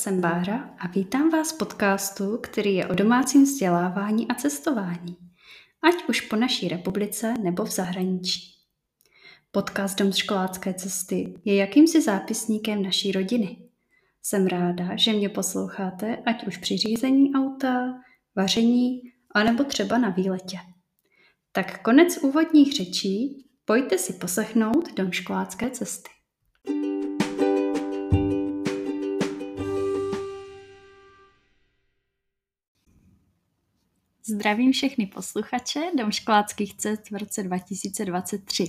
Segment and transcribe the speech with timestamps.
[0.00, 5.16] Jsem Bára a vítám vás v podcastu, který je o domácím vzdělávání a cestování,
[5.82, 8.40] ať už po naší republice nebo v zahraničí.
[9.50, 13.58] Podcast Dom školácké cesty je jakýmsi zápisníkem naší rodiny.
[14.22, 17.94] Jsem ráda, že mě posloucháte, ať už při řízení auta,
[18.36, 19.02] vaření,
[19.34, 20.58] anebo třeba na výletě.
[21.52, 26.10] Tak konec úvodních řečí, pojďte si poslechnout Dom školácké cesty.
[34.24, 38.68] Zdravím všechny posluchače Domškoláckých cest v roce 2023.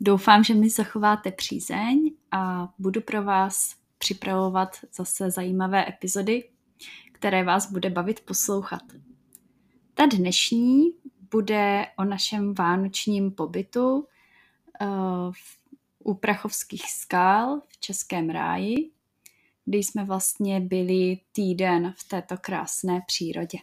[0.00, 6.48] Doufám, že mi zachováte přízeň a budu pro vás připravovat zase zajímavé epizody,
[7.12, 8.82] které vás bude bavit poslouchat.
[9.94, 10.84] Ta dnešní
[11.30, 14.06] bude o našem vánočním pobytu
[14.80, 15.32] uh,
[15.98, 18.90] u Prachovských skál v Českém ráji,
[19.64, 23.58] kdy jsme vlastně byli týden v této krásné přírodě.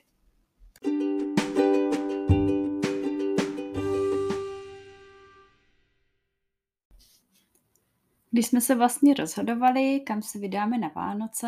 [8.35, 11.47] Když jsme se vlastně rozhodovali, kam se vydáme na Vánoce,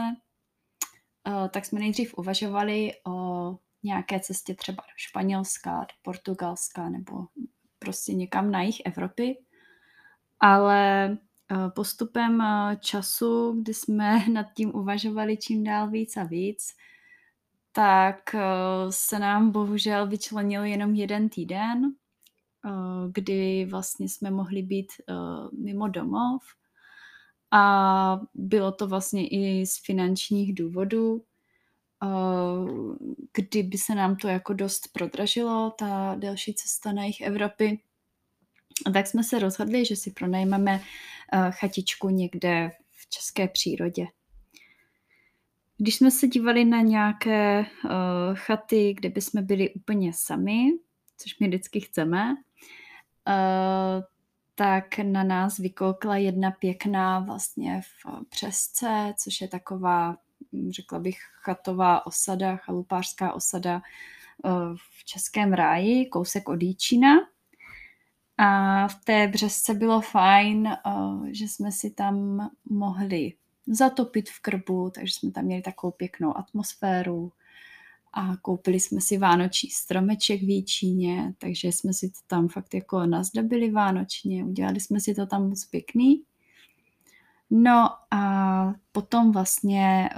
[1.28, 7.28] eh, tak jsme nejdřív uvažovali o nějaké cestě třeba do Španělska, do Portugalska nebo
[7.80, 9.38] prostě někam na jih Evropy.
[10.40, 11.10] Ale
[11.52, 16.68] eh, postupem eh, času, kdy jsme nad tím uvažovali čím dál víc a víc,
[17.72, 18.36] tak
[18.90, 21.94] se nám bohužel vyčlenil jenom jeden týden,
[23.12, 24.88] kdy vlastně jsme mohli být
[25.52, 26.42] mimo domov
[27.52, 31.24] a bylo to vlastně i z finančních důvodů,
[33.34, 37.80] kdyby se nám to jako dost prodražilo, ta delší cesta na jich Evropy,
[38.94, 40.82] tak jsme se rozhodli, že si pronajmeme
[41.50, 44.06] chatičku někde v české přírodě.
[45.78, 47.66] Když jsme se dívali na nějaké
[48.34, 50.70] chaty, kde bychom byli úplně sami,
[51.18, 52.36] což my vždycky chceme,
[54.58, 60.18] tak na nás vykoukla jedna pěkná vlastně v Přesce, což je taková,
[60.54, 63.82] hm, řekla bych, chatová osada, chalupářská osada
[64.46, 67.10] eh, v Českém ráji, kousek od Jíčína.
[68.38, 70.80] A v té Březce bylo fajn, eh,
[71.32, 73.34] že jsme si tam mohli
[73.68, 77.32] zatopit v krbu, takže jsme tam měli takovou pěknou atmosféru
[78.18, 83.06] a koupili jsme si vánoční stromeček v Jíčíně, takže jsme si to tam fakt jako
[83.06, 86.24] nazdobili vánočně, udělali jsme si to tam moc pěkný.
[87.50, 90.10] No a potom vlastně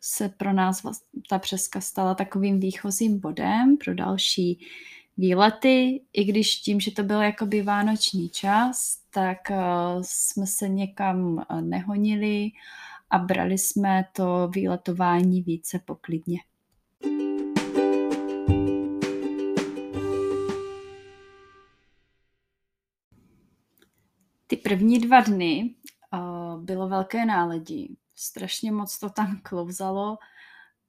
[0.00, 0.82] se pro nás
[1.28, 4.60] ta přeska stala takovým výchozím bodem pro další
[5.16, 9.56] výlety, i když tím, že to byl jakoby vánoční čas, tak eh,
[10.02, 12.50] jsme se někam eh, nehonili
[13.10, 16.38] a brali jsme to výletování více poklidně.
[24.68, 25.74] První dva dny
[26.12, 27.96] uh, bylo velké náledí.
[28.16, 30.18] Strašně moc to tam klouzalo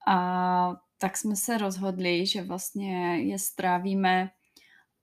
[0.08, 4.30] a tak jsme se rozhodli, že vlastně je strávíme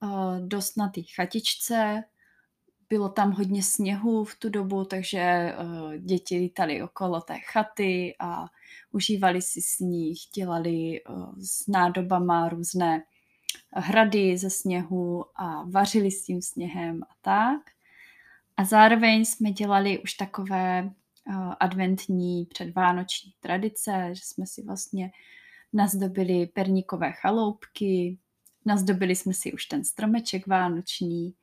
[0.03, 2.03] uh, dost na té chatičce.
[2.89, 8.45] Bylo tam hodně sněhu v tu dobu, takže uh, děti lítali okolo té chaty a
[8.91, 13.03] užívali si sníh, dělali uh, s nádobama různé
[13.73, 17.76] hrady ze sněhu a vařili s tím sněhem a tak.
[18.57, 25.11] A zároveň jsme dělali už takové uh, adventní předvánoční tradice, že jsme si vlastně
[25.73, 28.17] nazdobili perníkové chaloupky,
[28.65, 31.33] nazdobili jsme si už ten stromeček vánoční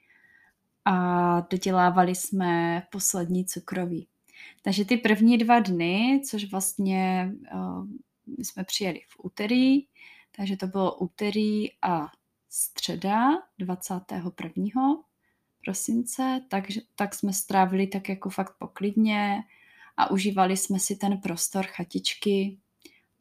[0.85, 4.09] a dodělávali jsme poslední cukroví.
[4.63, 7.87] Takže ty první dva dny, což vlastně uh,
[8.39, 9.87] my jsme přijeli v úterý,
[10.37, 12.07] takže to bylo úterý a
[12.51, 13.29] středa
[13.59, 15.04] 21
[15.65, 16.65] prosince, tak,
[16.97, 19.43] tak jsme strávili tak jako fakt poklidně
[19.97, 22.59] a užívali jsme si ten prostor chatičky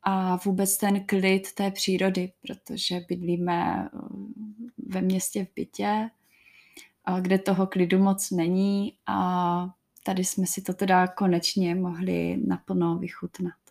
[0.03, 3.97] a vůbec ten klid té přírody, protože bydlíme eh,
[4.87, 6.09] ve městě v bytě,
[7.21, 9.67] kde toho klidu moc není a
[10.03, 13.62] tady jsme si to teda konečně mohli naplno vychutnat.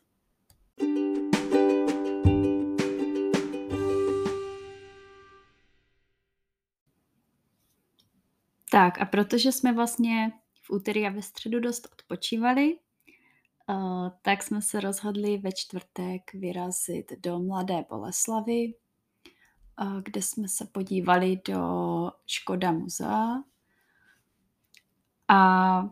[8.72, 10.32] Tak a protože jsme vlastně
[10.62, 12.78] v úterý a ve středu dost odpočívali,
[13.68, 18.74] uh, tak jsme se rozhodli ve čtvrtek vyrazit do Mladé Boleslavy,
[19.80, 21.62] uh, kde jsme se podívali do
[22.26, 23.42] Škoda muzea.
[25.28, 25.82] A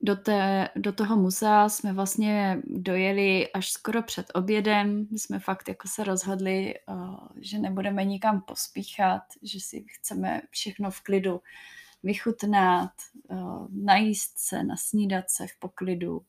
[0.00, 5.08] do, té, do toho muzea jsme vlastně dojeli až skoro před obědem.
[5.10, 10.90] My jsme fakt jako se rozhodli, uh, že nebudeme nikam pospíchat, že si chceme všechno
[10.90, 11.40] v klidu
[12.02, 12.92] vychutnat,
[13.28, 16.22] uh, najíst se, nasnídat se v poklidu.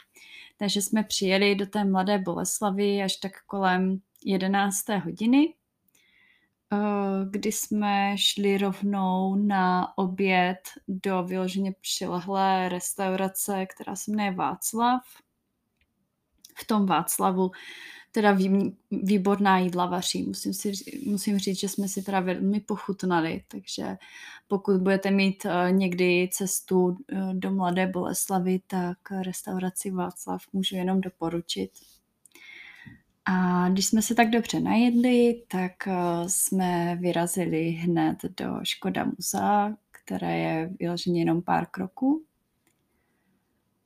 [0.57, 4.89] Takže jsme přijeli do té Mladé Boleslavy až tak kolem 11.
[4.89, 5.53] hodiny
[6.73, 10.57] Eh, kdy jsme šli rovnou na oběd
[10.87, 15.01] do vyloženě přilehlé restaurace, která se jmenuje Václav.
[16.61, 17.51] V tom Václavu
[18.11, 20.23] teda vý, výborná jídla vaří.
[20.23, 20.71] Musím, si,
[21.05, 23.97] musím říct, že jsme si teda velmi pochutnali, takže
[24.47, 26.95] pokud budete mít uh, někdy cestu uh,
[27.33, 31.71] do Mladé Boleslavy, tak restauraci Václav můžu jenom doporučit.
[33.25, 35.93] A když jsme se tak dobře najedli, tak eh,
[36.27, 42.23] jsme vyrazili hned do Škoda muzea, které je vyloženě jenom pár kroků.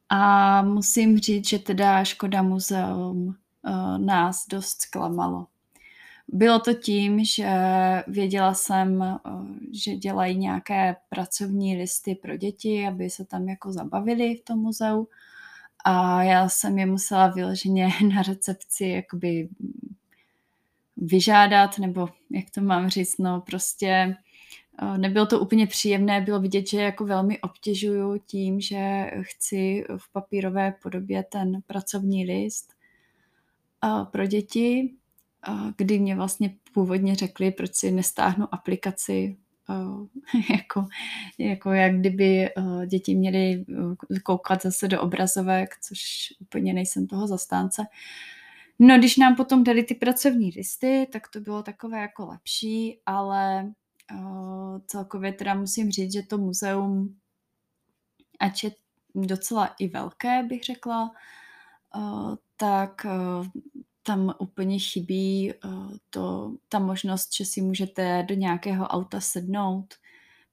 [0.09, 5.47] A musím říct, že teda Škoda muzeum uh, nás dost zklamalo.
[6.27, 7.49] Bylo to tím, že
[8.07, 14.35] věděla jsem, uh, že dělají nějaké pracovní listy pro děti, aby se tam jako zabavili
[14.35, 15.07] v tom muzeu
[15.87, 19.49] a já jsem je musela vyloženě na recepci jakoby
[20.97, 24.15] vyžádat, nebo jak to mám říct, no prostě eh,
[24.97, 30.73] nebylo to úplně příjemné, bylo vidět, že jako velmi obtěžuju tím, že chci v papírové
[30.81, 32.73] podobě ten pracovní list
[33.85, 34.93] eh, pro děti,
[35.47, 39.37] eh, kdy mě vlastně původně řekli, proč si nestáhnu aplikaci
[40.49, 40.87] jako,
[41.37, 42.49] jako jak kdyby
[42.85, 43.65] děti měly
[44.23, 45.99] koukat zase do obrazovek, což
[46.39, 47.85] úplně nejsem toho zastánce.
[48.79, 53.71] No, když nám potom dali ty pracovní listy, tak to bylo takové jako lepší, ale
[54.87, 57.15] celkově teda musím říct, že to muzeum,
[58.39, 58.71] ač je
[59.15, 61.11] docela i velké, bych řekla,
[61.95, 63.47] uh, tak uh,
[64.05, 65.53] tam úplně chybí
[66.09, 69.93] to, ta možnost, že si můžete do nějakého auta sednout.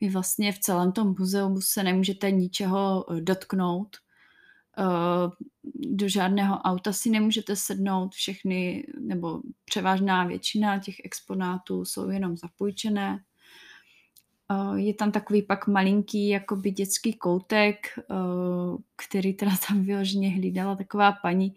[0.01, 3.97] Vy vlastně v celém tom muzeu se nemůžete ničeho eh, dotknout.
[5.75, 13.25] Do žádného auta si nemůžete sednout, všechny, nebo převážná většina těch exponátů jsou jenom zapůjčené.
[14.53, 17.77] Uh, je tam takový pak malinký jakoby dětský koutek,
[18.11, 21.55] uh, který teda tam vyloženě hlídala taková paní,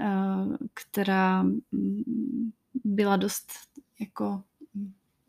[0.00, 2.50] Eh, která mm,
[2.84, 3.52] byla dost
[4.00, 4.42] jako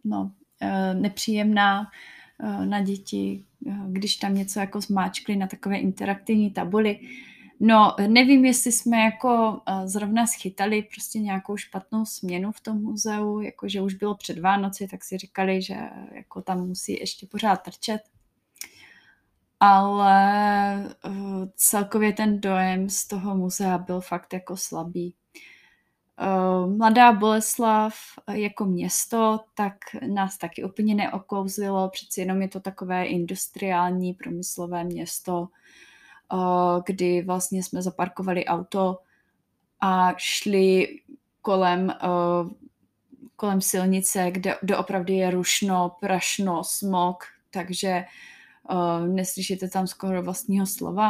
[0.03, 0.31] no,
[0.61, 1.91] eh, nepříjemná
[2.39, 3.43] eh, na děti,
[3.87, 6.99] když tam něco jako zmáčkli na takové interaktivní tabuli.
[7.59, 13.81] No, nevím, jestli jsme jako zrovna schytali prostě nějakou špatnou směnu v tom muzeu, jakože
[13.81, 15.77] už bylo před Vánoci, tak si říkali, že
[16.11, 18.01] jako tam musí ještě pořád trčet.
[19.59, 25.15] Ale uh, celkově ten dojem z toho muzea byl fakt jako slabý.
[26.21, 27.95] Uh, Mladá Boleslav
[28.31, 29.75] jako město, tak
[30.07, 35.47] nás taky úplně neokouzilo, přeci jenom je to takové industriální průmyslové město,
[36.85, 38.97] kdy vlastně jsme zaparkovali auto
[39.79, 40.99] a šli
[41.41, 41.93] kolem,
[43.35, 48.05] kolem silnice, kde doopravdy je rušno, prašno, smog, takže
[49.07, 51.09] neslyšíte tam skoro vlastního slova.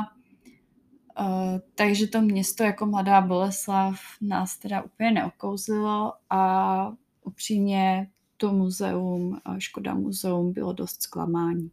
[1.20, 6.94] Uh, takže to město jako Mladá Boleslav nás teda úplně neokouzilo a
[7.24, 11.72] upřímně to muzeum, Škoda muzeum bylo dost zklamání.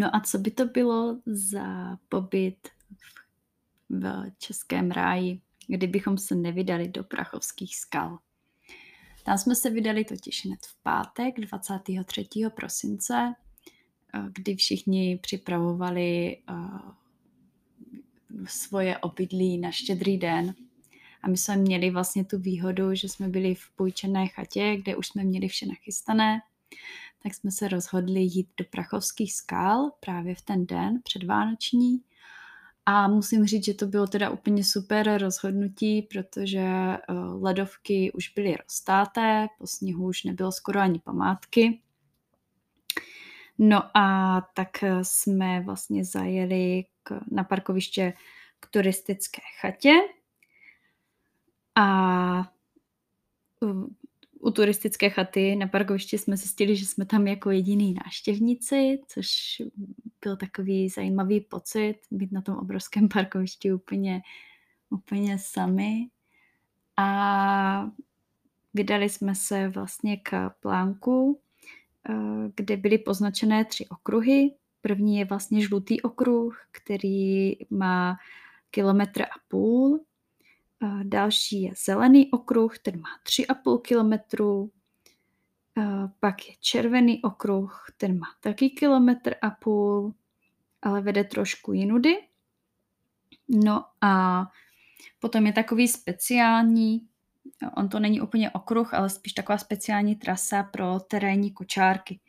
[0.00, 2.68] No a co by to bylo za pobyt
[3.90, 5.40] v Českém ráji?
[5.76, 8.18] kdybychom se nevydali do Prachovských skal.
[9.24, 12.50] Tam jsme se vydali totiž hned v pátek 23.
[12.50, 13.34] prosince,
[14.14, 16.54] eh, kdy všichni připravovali eh,
[18.46, 20.54] svoje obydlí na štědrý den.
[21.22, 25.06] A my jsme měli vlastně tu výhodu, že jsme byli v půjčené chatě, kde už
[25.06, 26.40] jsme měli vše nachystané,
[27.22, 32.02] tak jsme se rozhodli jít do Prachovských skal právě v ten den předvánoční
[32.86, 36.98] a musím říct, že to bylo teda úplně super rozhodnutí, protože eh,
[37.40, 41.80] ledovky už byly roztáté, po sněhu už nebylo skoro ani památky.
[43.58, 48.12] No a tak eh, jsme vlastně zajeli k, na parkoviště
[48.60, 49.94] k turistické chatě
[51.74, 52.52] a
[53.64, 53.99] eh,
[54.40, 59.28] u turistické chaty na parkovišti jsme zjistili, že jsme tam jako jediný návštěvníci, což
[60.24, 64.22] byl takový zajímavý pocit, být na tom obrovském parkovišti úplně,
[64.90, 66.08] úplně sami.
[66.96, 67.90] A
[68.74, 71.40] vydali jsme se vlastně k plánku,
[72.08, 72.14] eh,
[72.56, 74.54] kde byly poznačené tři okruhy.
[74.80, 78.16] První je vlastně žlutý okruh, který má
[78.70, 80.04] kilometr a půl.
[81.02, 84.70] Další je zelený okruh, ten má 3,5 kilometru.
[86.20, 90.14] Pak je červený okruh, ten má taky kilometr a půl,
[90.82, 92.14] ale vede trošku jinudy.
[93.48, 94.44] No a
[95.18, 97.08] potom je takový speciální,
[97.76, 102.20] on to není úplně okruh, ale spíš taková speciální trasa pro terénní kočárky,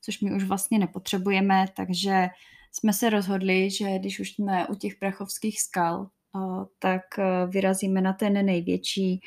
[0.00, 2.28] což my už vlastně nepotřebujeme, takže
[2.72, 6.10] jsme se rozhodli, že když už jsme u těch prachovských skal,
[6.78, 9.20] tak e, vyrazíme na ten největší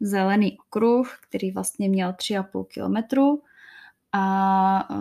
[0.00, 3.42] zelený okruh, který vlastně měl 3,5 kilometru
[4.12, 4.94] a e,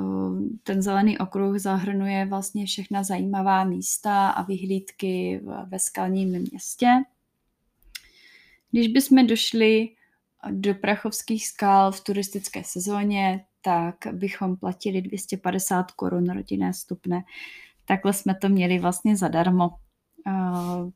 [0.64, 6.88] ten zelený okruh zahrnuje vlastně všechna zajímavá místa a vyhlídky ve skalním městě.
[8.72, 9.90] Když bychom došli
[10.52, 17.24] do Prachovských skal v turistické sezóně, tak bychom platili 250 korun rodinné stupné.
[17.86, 19.70] Takhle jsme to měli vlastně zadarmo.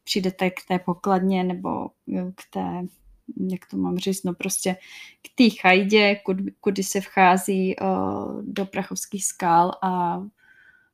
[0.03, 1.89] Přijdete k té pokladně nebo
[2.35, 2.85] k té,
[3.51, 4.75] jak to mám říct, no prostě
[5.21, 7.75] k té chajdě, kudy, kudy se vchází
[8.41, 10.23] do Prachovských skal a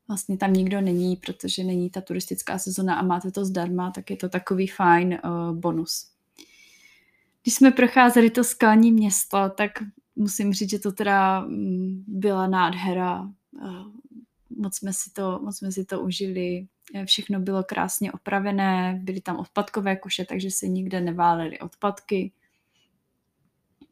[0.08, 4.18] vlastně tam nikdo není, protože není ta turistická sezona a máte to zdarma, tak je
[4.18, 5.20] to takový fajn
[5.54, 6.10] bonus.
[7.44, 9.72] Když jsme procházeli to skalní město, tak
[10.16, 13.30] musím říct, že to teda mm, byla nádhera.
[14.58, 16.68] Moc jsme si to, moc jsme si to užili.
[17.06, 22.32] Všechno bylo krásně opravené, byly tam odpadkové koše, takže se nikde neválely odpadky.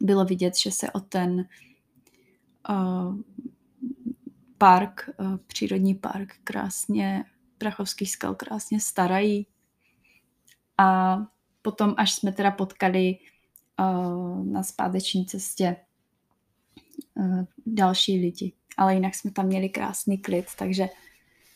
[0.02, 1.46] Bylo vidět, že se o ten
[2.70, 3.16] uh,
[4.58, 7.24] park, uh, přírodní park krásně,
[7.58, 9.48] Prachovský skal krásně starají.
[10.78, 11.18] A
[11.62, 13.18] potom, až jsme teda potkali
[14.44, 15.76] na zpáteční cestě
[17.66, 18.54] další lidi.
[18.78, 20.88] Ale jinak jsme tam měli krásný klid, takže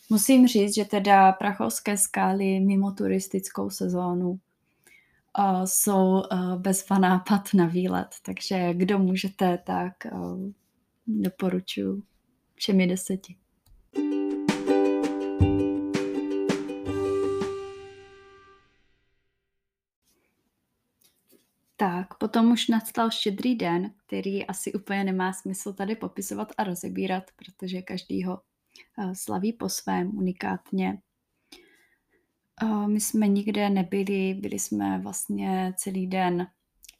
[0.09, 4.39] musím říct, že teda Prachovské skály mimo turistickou sezónu
[5.65, 6.23] jsou
[6.57, 9.93] bezva nápad na výlet, takže kdo můžete, tak
[11.07, 12.03] doporučuji
[12.55, 13.35] všemi deseti.
[21.85, 27.23] Tak, potom už nastal štědrý den, který asi úplně nemá smysl tady popisovat a rozebírat,
[27.35, 28.41] protože každý ho
[28.99, 31.01] eh, slaví po svém unikátně.
[32.63, 36.47] Eh, my jsme nikde nebyli, byli jsme vlastně celý den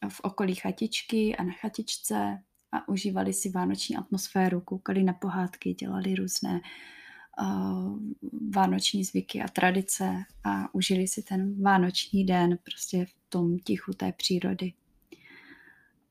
[0.10, 6.15] v okolí chatičky a na chatičce a užívali si vánoční atmosféru, koukali na pohádky, dělali
[6.15, 6.60] různé uh,
[8.56, 14.12] vánoční zvyky a tradice a užili si ten vánoční den prostě v tom tichu té
[14.12, 14.74] přírody.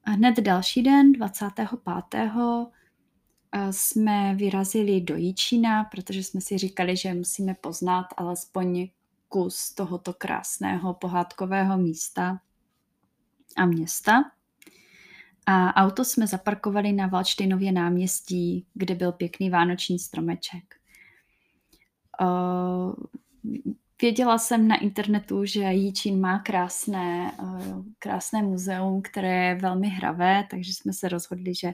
[0.04, 1.68] A hned další den, 25.
[3.70, 8.88] jsme vyrazili do Jíčína, protože jsme si říkali, že musíme poznat alespoň
[9.28, 12.40] kus tohoto krásného pohádkového místa
[13.56, 14.30] a města.
[15.46, 20.74] A auto jsme zaparkovali na Valštejnově náměstí, kde byl pěkný vánoční stromeček.
[24.02, 30.46] Věděla jsem na internetu, že Jíčín má krásné, eh, krásné muzeum, které je velmi hravé,
[30.50, 31.72] takže jsme se rozhodli, že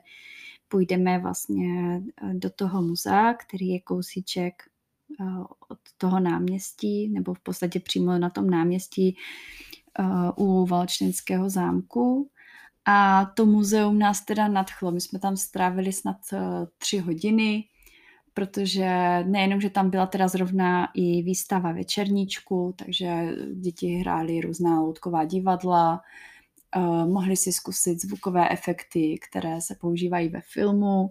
[0.68, 4.62] půjdeme vlastně eh, do toho muzea, který je kousíček
[5.20, 5.24] eh,
[5.68, 9.16] od toho náměstí, nebo v podstatě přímo na tom náměstí
[10.36, 12.30] u Valčninského zámku.
[12.84, 14.90] A to muzeum nás teda nadchlo.
[14.90, 16.16] My jsme tam strávili snad
[16.78, 17.64] tři hodiny
[18.34, 18.88] protože
[19.26, 26.00] nejenom, že tam byla teda zrovna i výstava večerníčku, takže děti hrály různá loutková divadla,
[26.76, 31.10] uh, mohli si zkusit zvukové efekty, které se používají ve filmu,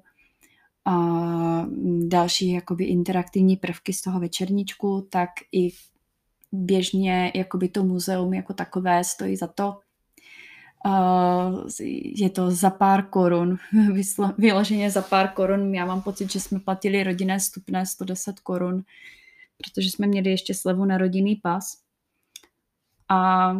[0.85, 1.65] a
[2.07, 5.69] další jakoby interaktivní prvky z toho večerníčku, tak i
[6.51, 9.79] běžně jakoby to muzeum jako takové stojí za to
[12.15, 13.57] je to za pár korun,
[14.37, 15.75] vyloženě za pár korun.
[15.75, 18.83] Já mám pocit, že jsme platili rodinné stupné 110 korun,
[19.57, 21.77] protože jsme měli ještě slevu na rodinný pas.
[23.09, 23.51] A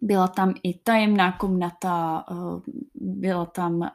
[0.00, 2.24] byla tam i tajemná komnata,
[2.94, 3.90] byla tam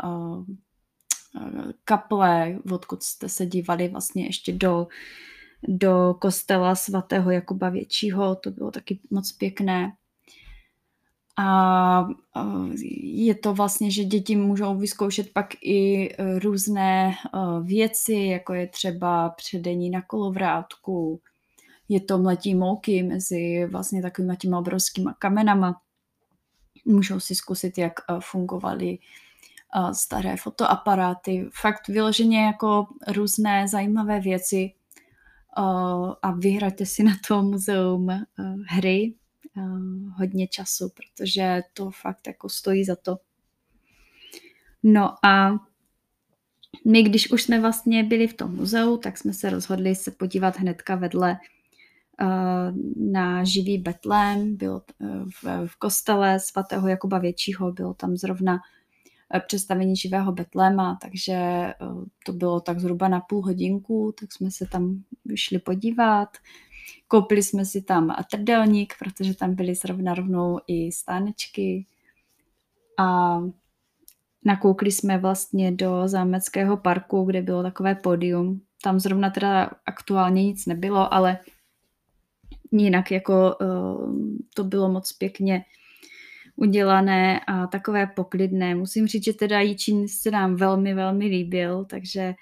[1.86, 4.88] kaple, odkud jste se dívali vlastně ještě do,
[5.67, 9.93] do kostela svatého Jakuba Většího, to bylo taky moc pěkné.
[11.43, 12.07] A
[13.03, 18.67] je to vlastně, že děti můžou vyzkoušet pak i e, různé e, věci, jako je
[18.67, 21.21] třeba předení na kolovrátku,
[21.89, 25.81] je to mletí mouky mezi vlastně takovými těma obrovskými kamenama.
[26.86, 28.98] Můžou si zkusit, jak fungovaly
[29.91, 31.50] staré fotoaparáty.
[31.53, 34.74] Fakt vyloženě jako různé zajímavé věci
[36.21, 38.07] a vyhrajte si na to muzeum
[38.67, 39.13] hry
[40.17, 43.17] hodně času, protože to fakt jako stojí za to.
[44.84, 45.51] No a
[46.86, 50.58] my, když už jsme vlastně byli v tom muzeu, tak jsme se rozhodli se podívat
[50.58, 51.38] hnedka vedle
[52.96, 54.81] na živý Betlém, bylo
[55.43, 58.60] v, v kostele svatého Jakuba Většího, bylo tam zrovna
[59.34, 61.75] Eh, představení živého Betléma, takže eh,
[62.25, 65.03] to bylo tak zhruba na půl hodinku, tak jsme se tam
[65.36, 66.29] šli podívat.
[67.07, 71.85] Koupili jsme si tam trdelník, protože tam byly zrovna rovnou i stánečky.
[73.00, 73.38] A
[74.45, 78.61] nakoukli jsme vlastně do zámeckého parku, kde bylo takové pódium.
[78.83, 81.39] Tam zrovna teda aktuálně nic nebylo, ale
[82.71, 84.15] jinak jako uh,
[84.53, 85.65] to bylo moc pěkně
[86.55, 88.75] udělané a takové poklidné.
[88.75, 92.33] Musím říct, že teda Jičín se nám velmi, velmi líbil, takže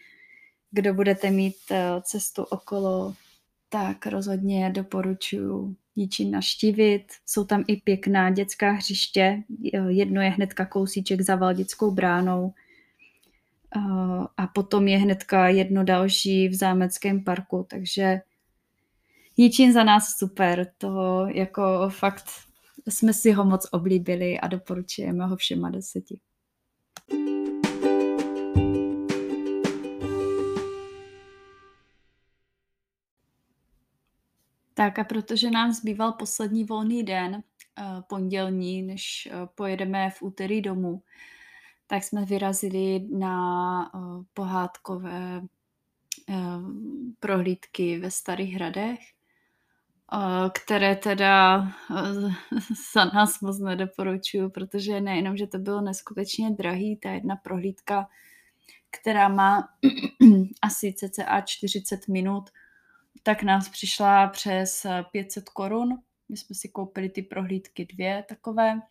[0.72, 3.14] kdo budete mít eh, cestu okolo,
[3.70, 7.06] tak rozhodně doporučuji Jičín naštívit.
[7.26, 9.44] Jsou tam i pěkná dětská hřiště.
[9.88, 12.54] Jedno je hnedka kousíček za Valdickou bránou
[13.76, 13.80] eh,
[14.38, 18.22] a potom je hnedka jedno další v Zámeckém parku, takže
[19.38, 20.68] Jičín za nás super.
[20.78, 22.26] To jako fakt
[22.88, 26.20] jsme si ho moc oblíbili a doporučujeme ho všema deseti.
[34.80, 37.44] Tak a protože nám zbýval poslední volný den,
[37.80, 41.02] eh, pondělní, než eh, pojedeme v úterý domů,
[41.88, 44.00] tak jsme vyrazili na eh,
[44.34, 45.42] pohádkové
[47.20, 49.00] prohlídky ve Starých hradech
[50.54, 51.68] které teda
[52.94, 58.10] za nás moc nedoporučuju, protože nejenom, že to bylo neskutečně drahý, ta jedna prohlídka,
[58.90, 59.70] která má
[60.62, 62.50] asi cca 40 minut,
[63.24, 66.02] tak nás přišla přes 500 korun.
[66.30, 68.82] My jsme si koupili ty prohlídky dvě takové.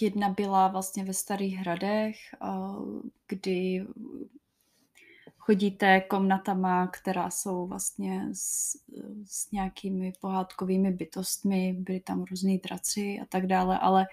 [0.00, 2.16] Jedna byla vlastně ve Starých hradech,
[3.28, 3.86] kdy
[5.38, 8.76] chodíte komnatama, která jsou vlastně s,
[9.24, 14.06] s nějakými pohádkovými bytostmi, byly tam různý draci a tak dále, ale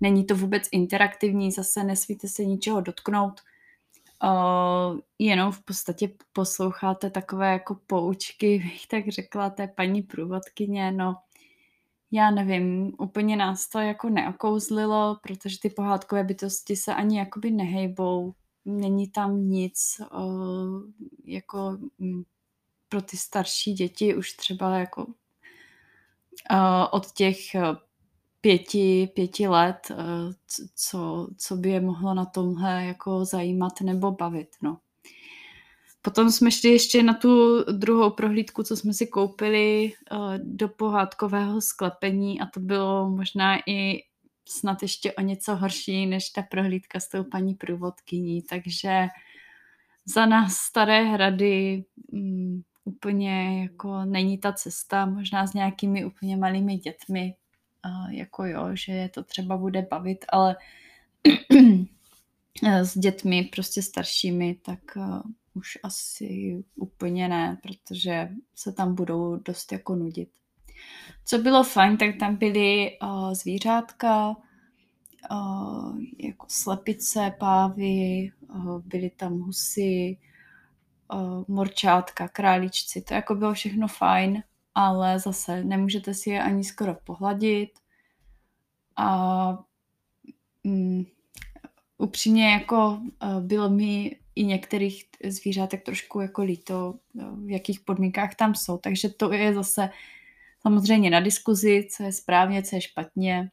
[0.00, 3.40] není to vůbec interaktivní, zase nesmíte se ničeho dotknout,
[4.22, 11.16] uh, jenom v podstatě posloucháte takové jako poučky, bych tak řekla, té paní průvodkyně, no
[12.10, 18.34] já nevím, úplně nás to jako neokouzlilo, protože ty pohádkové bytosti se ani jakoby nehejbou,
[18.64, 20.82] není tam nic uh,
[21.24, 22.22] jako mm,
[22.88, 25.06] pro ty starší děti už třeba jako
[26.90, 27.38] od těch
[28.44, 29.96] pěti, pěti let, uh,
[30.74, 34.78] co, co by je mohlo na tomhle jako zajímat nebo bavit, no.
[36.02, 41.60] Potom jsme šli ještě na tu druhou prohlídku, co jsme si koupili uh, do pohádkového
[41.60, 44.02] sklepení a to bylo možná i
[44.48, 49.06] snad ještě o něco horší než ta prohlídka s tou paní průvodkyní, takže
[50.14, 56.76] za nás staré hrady um, úplně jako není ta cesta, možná s nějakými úplně malými
[56.76, 57.34] dětmi,
[58.10, 60.56] jako jo, že je to třeba bude bavit, ale
[62.82, 65.20] s dětmi prostě staršími, tak uh,
[65.54, 70.28] už asi úplně ne, protože se tam budou dost jako nudit.
[71.24, 74.36] Co bylo fajn, tak tam byly uh, zvířátka,
[75.30, 78.32] uh, jako slepice, pávy,
[78.84, 80.18] byly tam husy,
[81.48, 83.02] morčátka, králíčci.
[83.02, 84.42] To jako bylo všechno fajn,
[84.74, 87.70] ale zase nemůžete si je ani skoro pohladit.
[88.96, 89.58] A
[90.62, 91.06] um,
[91.98, 96.94] upřímně jako uh, bylo mi i některých zvířátek trošku jako líto,
[97.44, 98.78] v jakých podmínkách tam jsou.
[98.78, 99.90] Takže to je zase
[100.62, 103.50] samozřejmě na diskuzi, co je správně, co je špatně,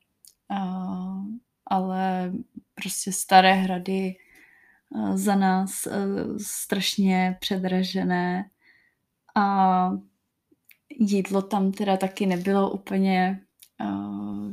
[1.65, 2.33] ale
[2.73, 4.15] prostě staré hrady
[5.13, 5.87] za nás
[6.37, 8.49] strašně předražené
[9.35, 9.91] a
[10.99, 13.41] jídlo tam teda taky nebylo úplně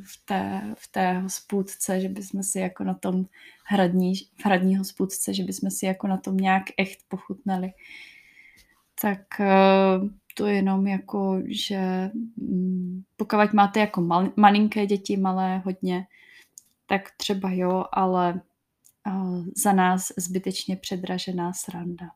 [0.03, 3.25] v té, v té hospůdce, že bychom si jako na tom
[3.65, 7.73] hradní, v hradní hospůdce, že bychom si jako na tom nějak echt pochutnali.
[9.01, 9.49] Tak eh,
[10.35, 16.07] to jenom jako, že mm, pokud máte jako mal, malinké děti, malé hodně,
[16.87, 18.41] tak třeba jo, ale
[19.07, 19.13] eh,
[19.57, 22.07] za nás zbytečně předražená sranda.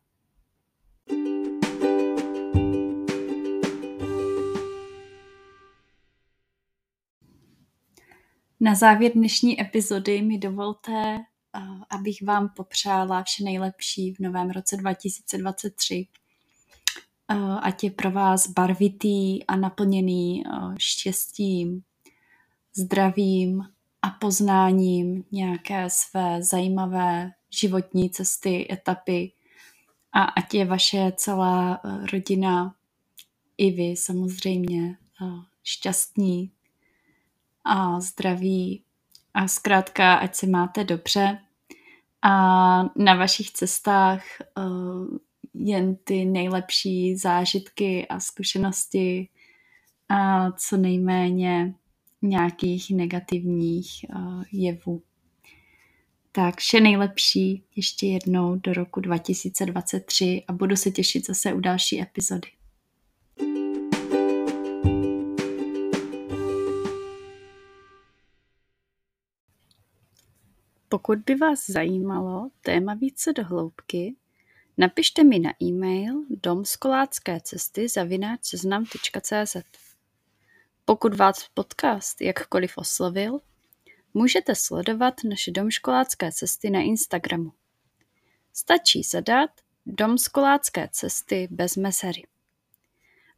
[8.65, 11.19] Na závěr dnešní epizody mi dovolte,
[11.91, 16.07] abych vám popřála vše nejlepší v novém roce 2023.
[17.63, 20.45] Ať je pro vás barvitý a naplněný
[20.79, 21.83] štěstím,
[22.77, 23.63] zdravím
[24.03, 29.33] a poznáním nějaké své zajímavé životní cesty, etapy
[30.13, 31.81] a ať je vaše celá
[32.13, 32.75] rodina
[33.59, 34.97] i vy samozřejmě
[35.63, 36.53] šťastní
[37.65, 38.83] a zdraví
[39.35, 41.39] a zkrátka, ať se máte dobře
[42.23, 42.31] a
[42.97, 44.23] na vašich cestách
[44.59, 45.19] uh,
[45.55, 49.29] jen ty nejlepší zážitky a zkušenosti
[50.09, 51.75] a co nejméně
[52.23, 55.03] nějakých negativních uh, jevů.
[56.33, 62.03] Tak vše nejlepší ještě jednou do roku 2023 a budu se těšit zase u další
[62.03, 62.49] epizody.
[70.93, 74.17] Pokud by vás zajímalo téma více do hloubky,
[74.79, 79.57] napište mi na e-mail domskolácké cesty zavináčseznam.cz
[80.85, 83.41] Pokud vás podcast jakkoliv oslovil,
[84.15, 87.53] můžete sledovat naše domškolácké cesty na Instagramu.
[88.53, 89.51] Stačí zadat
[89.87, 92.23] domskolácké cesty bez mezery.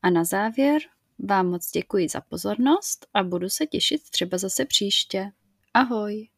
[0.03, 0.83] A na závěr
[1.19, 5.33] vám moc děkuji za pozornost a budu se těšit třeba zase příště.
[5.75, 6.34] Ahoj!